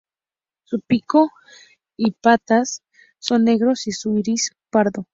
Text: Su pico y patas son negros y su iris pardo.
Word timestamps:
Su 0.63 0.79
pico 0.81 1.29
y 1.95 2.09
patas 2.13 2.81
son 3.19 3.43
negros 3.43 3.85
y 3.85 3.91
su 3.91 4.17
iris 4.17 4.49
pardo. 4.71 5.05